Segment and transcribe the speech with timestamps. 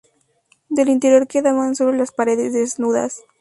[0.67, 3.21] Del interior quedaban sólo las paredes desnudas.